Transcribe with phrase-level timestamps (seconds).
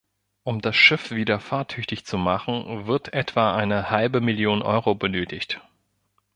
[0.41, 5.61] Um das Schiff wieder fahrtüchtig zu machen, wird etwa eine halbe Million Euro benötigt.